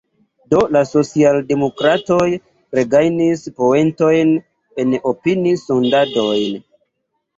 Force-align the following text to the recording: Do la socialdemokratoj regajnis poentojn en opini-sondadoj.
Do 0.51 0.61
la 0.75 0.79
socialdemokratoj 0.91 2.25
regajnis 2.79 3.45
poentojn 3.61 4.35
en 4.85 4.97
opini-sondadoj. 5.15 6.39